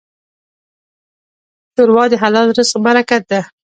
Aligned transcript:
ښوروا 1.73 2.03
د 2.11 2.13
حلال 2.21 2.47
رزق 2.57 2.75
برکت 2.85 3.23
ده. 3.31 3.41